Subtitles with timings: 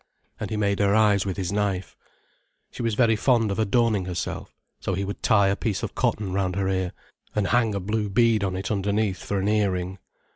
[0.39, 1.95] And he made her eyes with his knife.
[2.71, 6.33] She was very fond of adorning herself, so he would tie a piece of cotton
[6.33, 6.93] round her ear,
[7.35, 9.99] and hang a blue bead on it underneath for an ear ring.